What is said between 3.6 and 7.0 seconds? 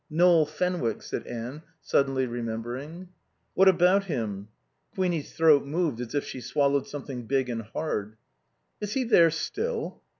about him?" Queenie's throat moved as if she swallowed